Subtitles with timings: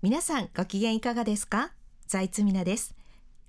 [0.00, 1.72] 皆さんご機嫌いかがですか？
[2.06, 2.94] 財津美奈です。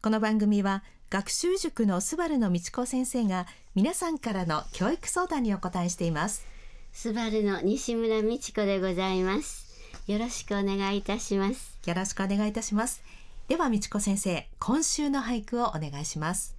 [0.00, 6.46] この番組は学習塾のスバルの道子先生が皆さんからの教育相談にお答えしています。
[6.90, 9.78] スバルの西村美智子でございます。
[10.06, 11.78] よろしくお願いいたします。
[11.84, 13.02] よろしくお願いいたします。
[13.48, 16.56] では道子先生今週の俳句をお願いします。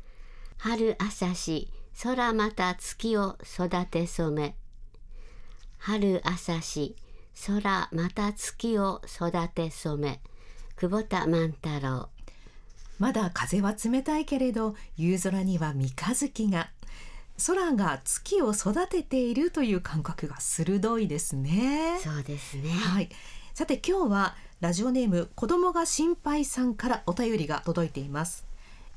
[0.59, 1.67] 春朝し
[2.03, 4.55] 空また月を育て染め。
[5.79, 6.95] 春朝し
[7.45, 10.21] 空また月を育て染め。
[10.75, 12.09] 久保田万太郎。
[12.99, 16.69] まだ風は冷たいけれど夕空には三日月が。
[17.47, 21.97] 空が月を育てているという感覚が鋭いですね。
[22.03, 22.71] そうですね。
[22.71, 23.09] はい。
[23.53, 28.45] さて今日はラジオネーム子供が心配さんからお便りが届いています。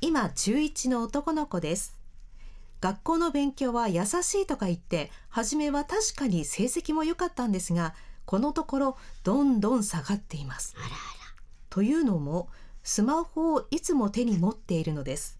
[0.01, 1.97] 今中1の男の子です。
[2.81, 7.95] 学校の勉強は優しいとか言って初めは確かに成績も良かったんですが
[8.25, 10.75] このところどんどん下がっています。
[10.77, 10.93] あらあら。
[11.69, 12.49] というのも
[12.83, 15.39] スマホをいつも手に持っているのです。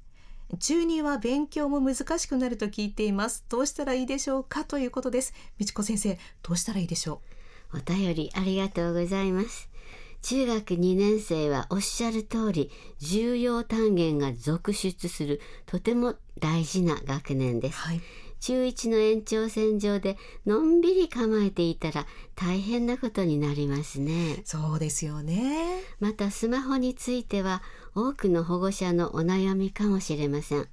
[0.59, 3.45] 中には勉強も難しくなると聞いています。
[3.49, 5.33] どうしたらいいでしょうかということです。
[5.57, 7.22] 美智子先生どうしたらいいでしょ
[7.73, 9.69] お便りありがとうございます。
[10.22, 18.02] 中学2年生はおっしゃる通り重要単元が続出するとても大事な学年です、はい
[18.44, 22.05] 中1の延長線上でのんびり構えていたら
[22.36, 24.41] 大変なことになりますね。
[24.44, 25.80] そうですよね。
[26.02, 27.63] またスマホについては
[27.95, 30.67] 多くの保護者のお悩みかもしれません。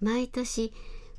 [0.00, 0.72] 毎年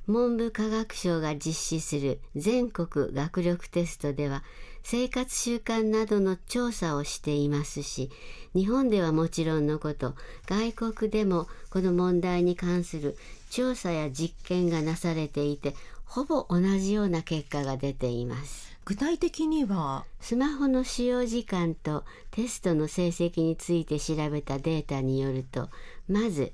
[0.06, 4.44] 文部科学省が実施する全国学力テストでは
[4.84, 8.12] 生活習慣などの調査をしていますし
[8.54, 10.14] 日本ではもちろんのこと
[10.46, 13.18] 外国でもこの問題に関する
[13.56, 18.76] 調査や実験がなされていてほぼ同じような結果が出ています。
[18.84, 20.04] 具体的には？
[20.20, 25.70] スマホの使用時間とテストの成績について調べたデータによると
[26.10, 26.52] まず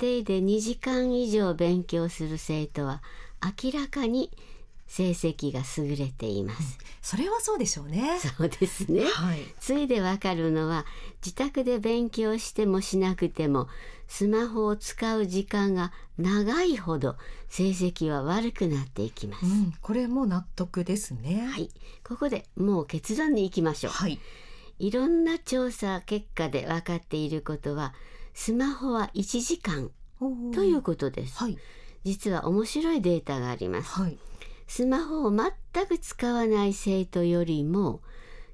[0.00, 3.02] 家庭で2時間以上勉強する生徒は
[3.62, 4.30] 明らかに
[4.92, 6.76] 成績が優れています。
[7.00, 9.04] それはそうでしょうねそうですね。
[9.06, 10.84] はいついでわかるのは
[11.24, 13.68] 自宅で勉強してもしなくても
[14.06, 17.16] スマホを使う時間が長いほど
[17.48, 19.46] 成績は悪くなっていきます。
[19.46, 21.70] うん、これも納得ですねはい、
[22.06, 23.92] ここでもう結論に行きましょう。
[23.94, 24.20] はい
[24.78, 27.94] いろんな調査結果で分かっていることは
[28.34, 29.90] スマホは1時間
[30.52, 31.38] ということです。
[31.38, 31.56] はい
[32.04, 33.98] 実は面白いデータがあります。
[33.98, 34.18] はい
[34.74, 38.00] スマホを全く使わない生徒よりも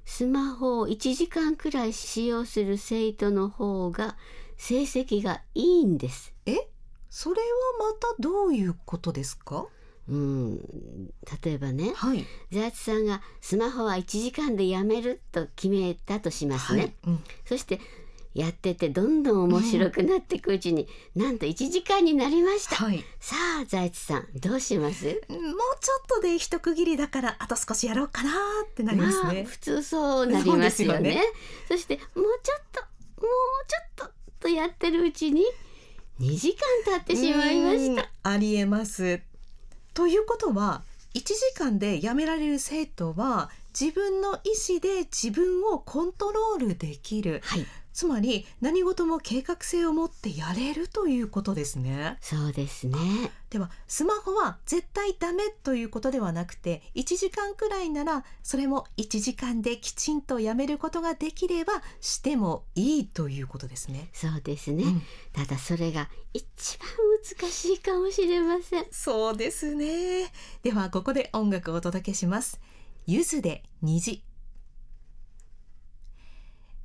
[0.03, 4.17] スマホを1時間くらい使用する生徒の方が
[4.57, 6.33] 成績がいいんです。
[6.45, 6.57] え？
[7.09, 7.47] それは
[7.79, 9.67] またどういうことですか？
[10.09, 10.57] うん、
[11.41, 12.25] 例えばねはい。
[12.51, 16.81] 財津さんがスマホは1時間でやめると決めたとしますね。
[16.81, 17.79] はい、うん、そして
[18.33, 22.75] やっててどんどん面白くなっていくうちに、なんと1時間になりました。
[22.75, 23.03] はい。
[23.19, 25.05] さあ財津さんどうします？
[25.05, 28.31] もうちょっとで一区切りだからあと少しやろうかな
[28.69, 31.15] ってなりますまあね、普通そうなりますよね。
[31.15, 31.23] ね。
[31.67, 32.81] そしてもうちょっと
[33.21, 33.27] もう
[33.67, 35.43] ちょっととやってるうちに
[36.21, 38.01] 2時間経ってしまいました。
[38.03, 39.21] うんありえます。
[39.93, 40.83] ということは
[41.15, 47.41] 1時間でやめられる生徒は自分の意思で自分をコントロールできる。
[47.43, 47.65] はい
[47.99, 52.97] つまり何事も計画性を持ってやれるということですねそうですね。
[53.49, 64.07] ではスマホは絶対ダメということではなくて1時間くらいならそれも1時間できちんとやめることができればしてもいいということですね。
[64.13, 64.85] そうですね。
[64.85, 65.01] うん
[65.33, 66.87] ただそれが一番
[67.41, 68.85] 難しいかもしれません。
[68.91, 70.31] そうですね。
[70.63, 72.61] ではここで音楽をお届けします。
[73.05, 74.23] ゆずで虹。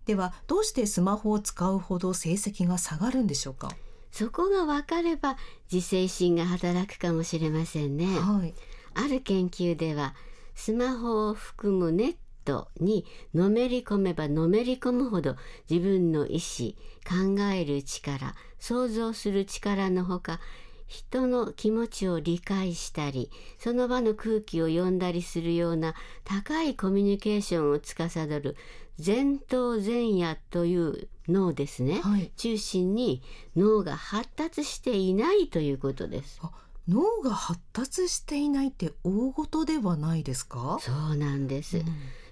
[0.06, 3.70] ではどうしてスマホを使うほど成績が下がるんでしょうか？
[4.10, 5.36] そこが分かれば
[5.72, 8.06] 自制心が働くかもしれませんね。
[8.06, 8.54] はい。
[8.94, 10.14] ある研究では
[10.54, 15.36] スマホを含むネットにのめり込めばのめり込むほど
[15.68, 16.74] 自分の意思
[17.04, 20.38] 考える力想像する力のほか
[20.86, 25.94] 人の気持ちを理解したりその場の空気を読んだりするような
[26.24, 28.56] 高いコミュニケーションを司る
[29.04, 32.30] 前頭前野という脳ですね、はい。
[32.36, 33.22] 中心に
[33.56, 36.40] 脳が発達していないということです。
[36.86, 40.78] 脳が発達していないって大事ではないですか？
[40.80, 41.78] そうなんです。
[41.78, 41.84] うん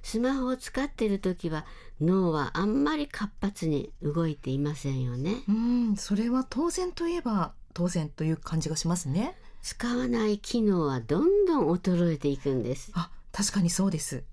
[0.04, 1.64] スマホを使っている時は
[2.00, 5.44] 脳はあんまり活発に動いていませんよね。
[5.48, 9.36] うん、それは当然といえば当然という感じがしますね。
[9.62, 12.90] 使わない機能はどんどん衰えていくんです。
[12.94, 14.24] あ、確かにそうです。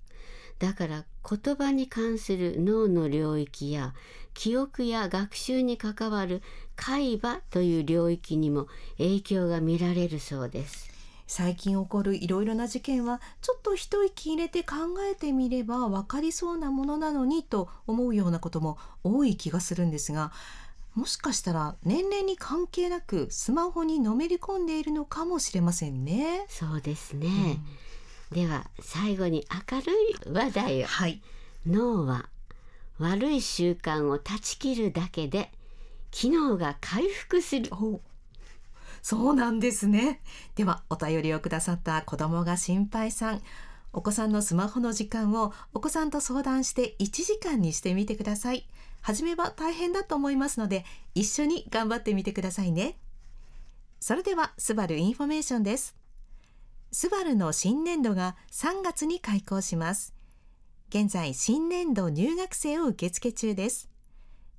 [0.60, 3.94] だから言葉に関する脳の領域や
[4.34, 6.42] 記憶や学習に関わる
[6.76, 10.90] 海馬という領域にも影響が見られるそうです
[11.26, 14.76] 最近起こるいろいろな事件はちょっと一息入れて考
[15.10, 20.32] えてみれば分かりそうなものなのにと思うようなことも多い気がするんですが
[21.00, 26.44] もしかしたら年齢に関係なくスマホにのめり込んでいるのかもしれませんね。
[26.46, 27.26] そうですね、
[28.30, 29.84] うん、では最後に明る
[30.30, 31.22] い話題を、はい、
[31.66, 32.28] 脳は
[32.98, 35.50] 悪い習慣を断ち切るだけで
[36.10, 37.70] 機能が回復する。
[39.00, 40.20] そうなんですね。
[40.54, 43.42] ではお便りをくださった子供が心配さん。
[43.94, 48.68] お子さんのスマホの時間をお子さんと相談して1時間にしてみてください
[49.00, 52.98] 初めは大変だと思いますので一緒に頑張ってみてくださいね。
[54.00, 55.94] それではスバルインフォメーションです。
[56.92, 60.14] スバルの新年度が3月に開校します。
[60.88, 63.88] 現在新年度入学生を受付中です。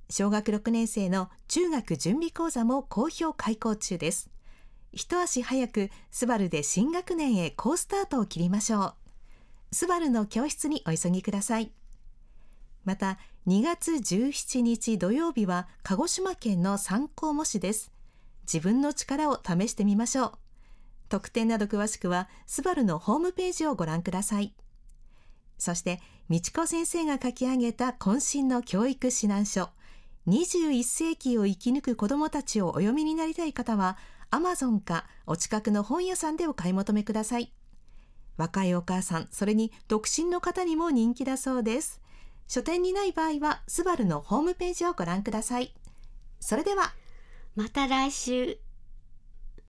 [0.08, 4.30] 小学6年生の中学準備講座も好評開講中です。
[4.92, 8.94] 一足早くスバルで新学年へ好スタートを切りましょう。
[9.72, 11.72] スバルの教室にお急ぎください。
[12.84, 17.92] また2月17日土曜日は鹿児島県の参考模試です。
[18.42, 20.32] 自分の力を試してみましょう。
[21.08, 24.54] 特典など詳しくはスバルのホームページをご覧ください。
[25.58, 29.70] そして道子先生が書き上げた渾身の教育指南書。
[30.28, 33.96] 21世紀を生き抜く子どもたちをお読みになりたい方は
[34.30, 37.52] アマゾンかお近くの本屋さんでお買い求めください。
[38.36, 42.01] 若いお母さんそれに独身の方にも人気だそうです。
[42.52, 45.72] 書店にない場合はスバルのホームページをご覧ください。
[46.38, 46.92] それでは。
[47.56, 48.58] また来週。